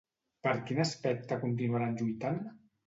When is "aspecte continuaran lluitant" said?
0.85-2.45